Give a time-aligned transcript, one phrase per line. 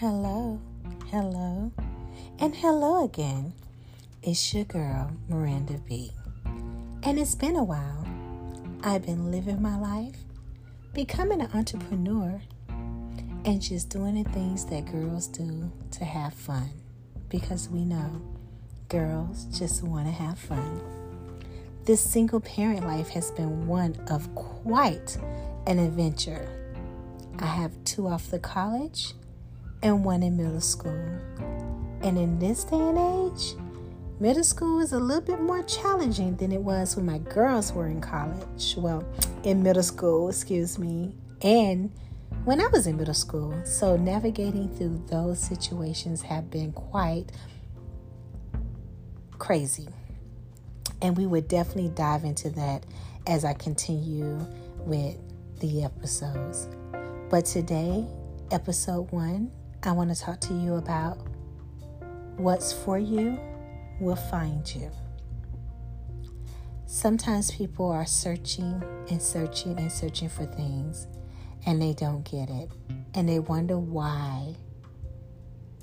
[0.00, 0.60] Hello,
[1.10, 1.72] hello,
[2.38, 3.54] and hello again.
[4.22, 6.12] It's your girl, Miranda B.
[7.02, 8.06] And it's been a while.
[8.82, 10.18] I've been living my life,
[10.92, 16.68] becoming an entrepreneur, and just doing the things that girls do to have fun.
[17.30, 18.20] Because we know
[18.90, 20.82] girls just want to have fun.
[21.86, 25.16] This single parent life has been one of quite
[25.66, 26.46] an adventure.
[27.38, 29.14] I have two off the college
[29.82, 30.98] and one in middle school.
[32.02, 33.54] And in this day and age,
[34.20, 37.88] middle school is a little bit more challenging than it was when my girls were
[37.88, 38.74] in college.
[38.76, 39.04] Well,
[39.44, 41.90] in middle school, excuse me, and
[42.44, 43.60] when I was in middle school.
[43.64, 47.32] So navigating through those situations have been quite
[49.38, 49.88] crazy.
[51.02, 52.86] And we would definitely dive into that
[53.26, 54.38] as I continue
[54.78, 55.16] with
[55.58, 56.68] the episodes.
[57.28, 58.06] But today,
[58.50, 59.50] episode one,
[59.86, 61.16] I want to talk to you about
[62.38, 63.38] what's for you
[64.00, 64.90] will find you.
[66.86, 71.06] Sometimes people are searching and searching and searching for things
[71.66, 72.68] and they don't get it.
[73.14, 74.56] And they wonder why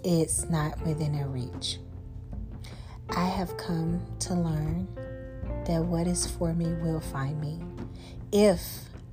[0.03, 1.77] it's not within their reach.
[3.09, 4.85] I have come to learn
[5.65, 7.61] that what is for me will find me
[8.33, 8.61] if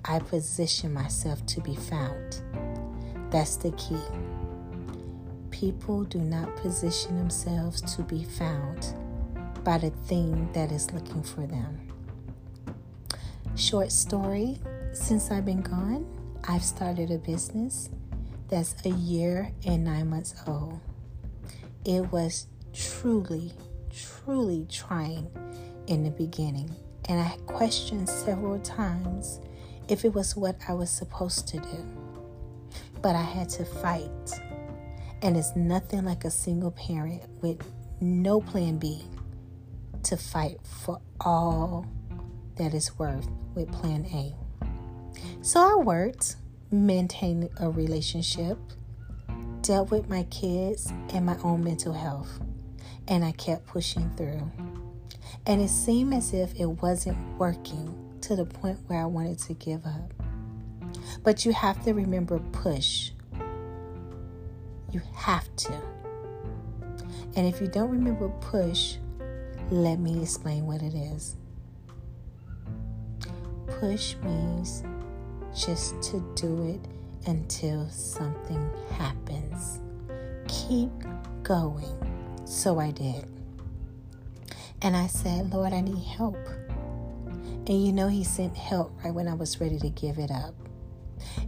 [0.04, 2.42] I position myself to be found.
[3.30, 4.02] That's the key
[5.60, 8.94] people do not position themselves to be found
[9.62, 11.78] by the thing that is looking for them.
[13.56, 14.58] Short story
[14.92, 16.04] Since I've been gone,
[16.48, 17.90] I've started a business
[18.48, 20.80] that's a year and nine months old.
[21.84, 23.52] It was truly,
[23.94, 25.30] truly trying
[25.86, 29.40] in the beginning, and I questioned several times
[29.88, 31.86] if it was what I was supposed to do.
[33.00, 34.10] But I had to fight
[35.22, 37.62] and it's nothing like a single parent with
[38.00, 39.04] no plan B
[40.04, 41.86] to fight for all
[42.56, 44.34] that is worth with plan A.
[45.42, 46.36] So I worked,
[46.70, 48.58] maintained a relationship,
[49.62, 52.40] dealt with my kids and my own mental health,
[53.08, 54.50] and I kept pushing through.
[55.46, 59.54] And it seemed as if it wasn't working to the point where I wanted to
[59.54, 60.14] give up.
[61.22, 63.10] But you have to remember push
[64.92, 65.72] you have to.
[67.36, 68.96] And if you don't remember push,
[69.70, 71.36] let me explain what it is.
[73.78, 74.82] Push means
[75.54, 76.80] just to do it
[77.28, 79.80] until something happens.
[80.48, 80.90] Keep
[81.42, 81.86] going.
[82.44, 83.26] So I did.
[84.82, 86.38] And I said, Lord, I need help.
[87.66, 90.54] And you know, He sent help right when I was ready to give it up.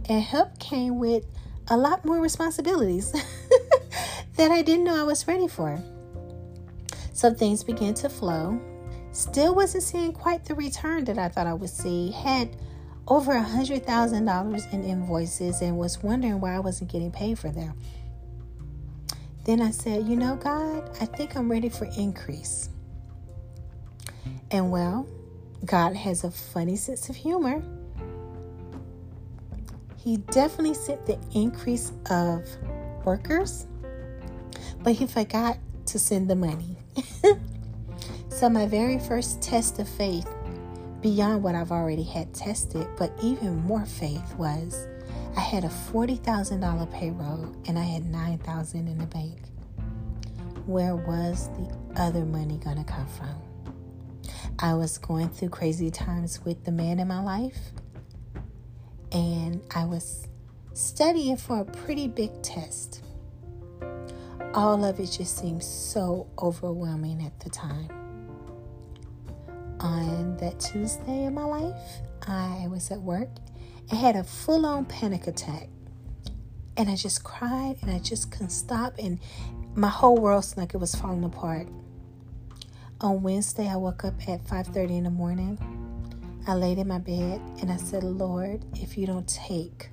[0.07, 1.25] And help came with
[1.69, 3.11] a lot more responsibilities
[4.35, 5.81] that I didn't know I was ready for.
[7.13, 8.59] So things began to flow.
[9.11, 12.11] Still wasn't seeing quite the return that I thought I would see.
[12.11, 12.57] Had
[13.07, 17.37] over a hundred thousand dollars in invoices and was wondering why I wasn't getting paid
[17.37, 17.73] for them.
[19.45, 22.69] Then I said, You know, God, I think I'm ready for increase.
[24.51, 25.07] And well,
[25.65, 27.61] God has a funny sense of humor.
[30.03, 32.45] He definitely sent the increase of
[33.05, 33.67] workers,
[34.83, 36.75] but he forgot to send the money.
[38.27, 40.27] so, my very first test of faith,
[40.99, 44.87] beyond what I've already had tested, but even more faith, was
[45.37, 49.39] I had a $40,000 payroll and I had 9000 in the bank.
[50.65, 53.41] Where was the other money going to come from?
[54.59, 57.71] I was going through crazy times with the man in my life
[59.13, 60.27] and I was
[60.73, 63.03] studying for a pretty big test.
[64.53, 67.89] All of it just seemed so overwhelming at the time.
[69.79, 71.75] On that Tuesday in my life,
[72.27, 73.29] I was at work
[73.89, 75.69] and had a full on panic attack.
[76.77, 79.19] And I just cried and I just couldn't stop, and
[79.75, 81.67] my whole world seemed like it was falling apart.
[83.01, 85.59] On Wednesday, I woke up at 5:30 in the morning
[86.45, 89.89] I laid in my bed and I said, Lord, if you don't take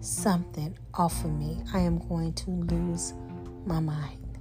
[0.00, 3.14] something off of me, I am going to lose
[3.64, 4.38] my mind.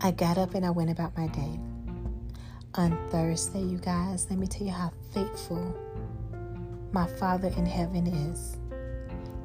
[0.00, 1.60] I got up and I went about my day.
[2.74, 5.72] On Thursday, you guys, let me tell you how faithful
[6.90, 8.56] my Father in heaven is.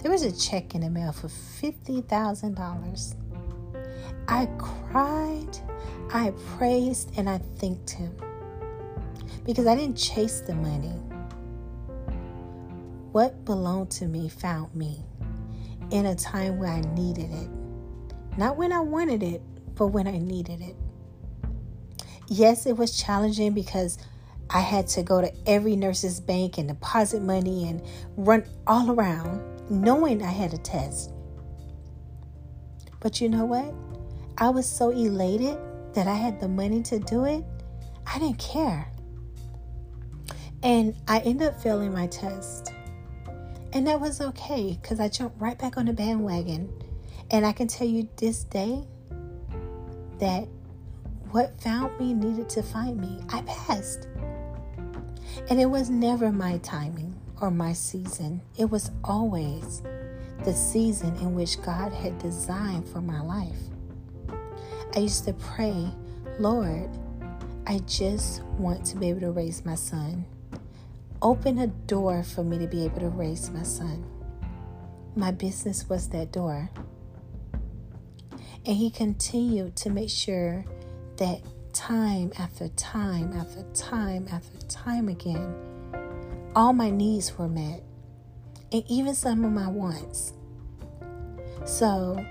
[0.01, 3.15] There was a check in the mail for $50,000.
[4.27, 5.57] I cried,
[6.11, 8.15] I praised, and I thanked Him
[9.47, 10.93] because I didn't chase the money.
[13.13, 15.03] What belonged to me found me.
[15.89, 17.49] in a time where I needed it.
[18.37, 19.41] Not when I wanted it,
[19.75, 20.75] but when I needed it.
[22.27, 23.97] Yes, it was challenging because
[24.49, 27.81] I had to go to every nurse's bank and deposit money and
[28.17, 31.11] run all around knowing I had a test.
[32.99, 33.73] But you know what?
[34.37, 35.57] I was so elated
[35.93, 37.43] that I had the money to do it.
[38.05, 38.91] I didn't care.
[40.63, 42.73] And I ended up failing my test.
[43.73, 46.71] And that was okay because I jumped right back on the bandwagon.
[47.29, 48.83] And I can tell you this day
[50.19, 50.47] that
[51.31, 53.19] what found me needed to find me.
[53.29, 54.07] I passed.
[55.49, 59.83] And it was never my timing or my season, it was always
[60.43, 63.59] the season in which God had designed for my life.
[64.95, 65.91] I used to pray,
[66.39, 66.89] Lord,
[67.67, 70.25] I just want to be able to raise my son.
[71.21, 74.05] Open a door for me to be able to raise my son.
[75.15, 76.69] My business was that door.
[78.65, 80.63] And he continued to make sure
[81.17, 81.41] that
[81.73, 85.55] time after time after time after time again,
[86.55, 87.81] all my needs were met,
[88.71, 90.33] and even some of my wants.
[91.65, 92.23] So,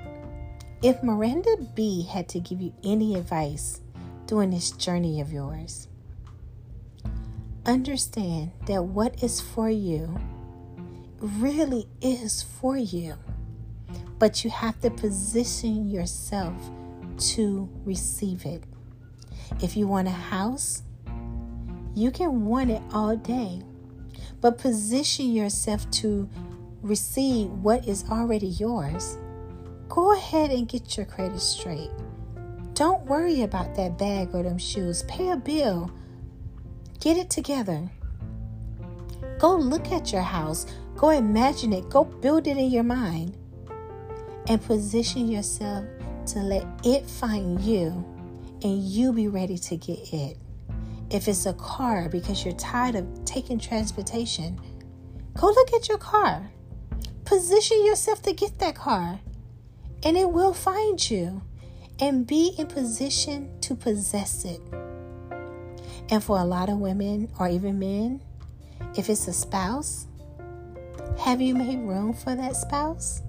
[0.83, 3.81] if Miranda B had to give you any advice
[4.27, 5.89] during this journey of yours,
[7.67, 10.19] understand that what is for you
[11.21, 13.15] really is for you,
[14.19, 16.55] but you have to position yourself
[17.19, 18.63] to receive it.
[19.63, 20.83] If you want a house,
[21.95, 23.63] you can want it all day,
[24.41, 26.29] but position yourself to
[26.83, 29.19] receive what is already yours.
[29.89, 31.91] Go ahead and get your credit straight.
[32.75, 35.03] Don't worry about that bag or them shoes.
[35.05, 35.91] Pay a bill.
[37.01, 37.91] Get it together.
[39.39, 40.67] Go look at your house.
[40.97, 41.89] Go imagine it.
[41.91, 43.37] Go build it in your mind.
[44.49, 45.85] And position yourself
[46.27, 48.05] to let it find you
[48.63, 50.39] and you be ready to get it.
[51.11, 54.61] If it's a car because you're tired of taking transportation,
[55.35, 56.51] go look at your car.
[57.25, 59.21] Position yourself to get that car,
[60.03, 61.43] and it will find you.
[61.99, 64.61] And be in position to possess it.
[66.11, 68.21] And for a lot of women or even men,
[68.97, 70.07] if it's a spouse,
[71.19, 73.23] have you made room for that spouse?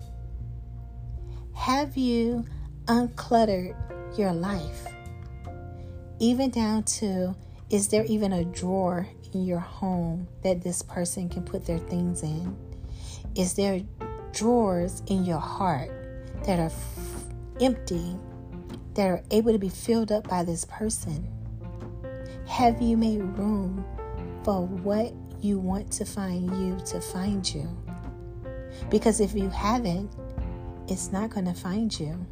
[1.53, 2.45] Have you
[2.85, 3.75] uncluttered
[4.17, 4.87] your life?
[6.19, 7.35] even down to
[7.69, 12.23] is there even a drawer in your home that this person can put their things
[12.23, 12.55] in?
[13.35, 13.81] Is there
[14.31, 15.91] drawers in your heart
[16.45, 17.25] that are f-
[17.59, 18.15] empty,
[18.93, 21.27] that are able to be filled up by this person?
[22.47, 23.85] Have you made room
[24.43, 27.67] for what you want to find you to find you?
[28.89, 30.09] Because if you haven't,
[30.87, 32.25] it's not going to find you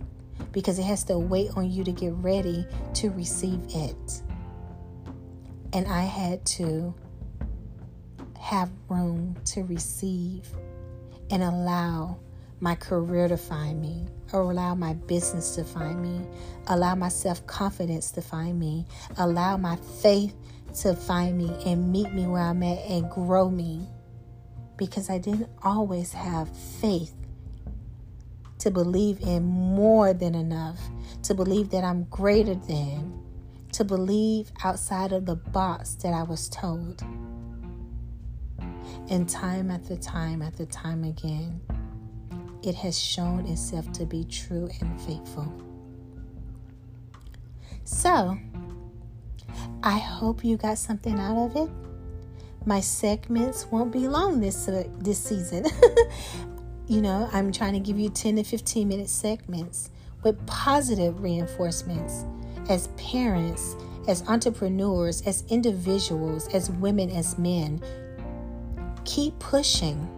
[0.52, 2.66] because it has to wait on you to get ready
[2.96, 4.22] to receive it.
[5.74, 6.96] And I had to
[8.40, 10.50] have room to receive
[11.30, 12.18] and allow
[12.60, 16.26] my career to find me, or allow my business to find me,
[16.68, 18.86] allow my self confidence to find me,
[19.18, 20.34] allow my faith
[20.82, 23.88] to find me and meet me where I'm at and grow me.
[24.78, 26.50] Because I didn't always have
[26.82, 27.14] faith
[28.60, 30.80] to believe in more than enough,
[31.24, 33.22] to believe that I'm greater than,
[33.74, 37.04] to believe outside of the box that I was told.
[39.10, 41.62] And time after time after time again,
[42.64, 45.52] it has shown itself to be true and faithful.
[47.84, 48.38] So,
[49.84, 51.70] I hope you got something out of it.
[52.66, 55.66] My segments won't be long this uh, this season.
[56.88, 59.92] you know, I'm trying to give you 10 to 15 minute segments
[60.24, 62.26] with positive reinforcements
[62.70, 63.76] as parents,
[64.08, 67.80] as entrepreneurs, as individuals, as women, as men.
[69.04, 70.10] Keep pushing.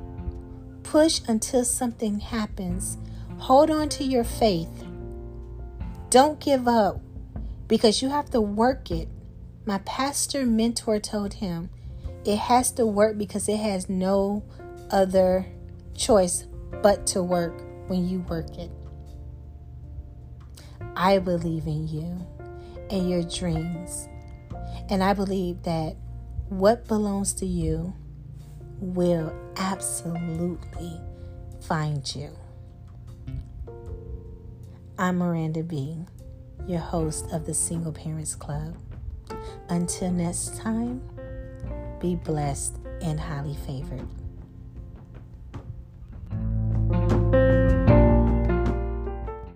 [0.87, 2.97] Push until something happens.
[3.39, 4.85] Hold on to your faith.
[6.09, 7.01] Don't give up
[7.67, 9.09] because you have to work it.
[9.65, 11.69] My pastor mentor told him
[12.23, 14.45] it has to work because it has no
[14.89, 15.45] other
[15.93, 16.47] choice
[16.81, 18.71] but to work when you work it.
[20.95, 22.25] I believe in you
[22.89, 24.07] and your dreams.
[24.89, 25.97] And I believe that
[26.47, 27.93] what belongs to you
[28.79, 31.01] will absolutely
[31.61, 32.29] find you.
[34.99, 35.97] I'm Miranda B.,
[36.67, 38.75] your host of the Single Parents Club.
[39.69, 41.01] Until next time,
[41.99, 44.07] be blessed and highly favored.